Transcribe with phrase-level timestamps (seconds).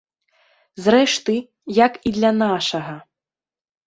[0.85, 1.35] Зрэшты,
[1.85, 2.95] як і для нашага.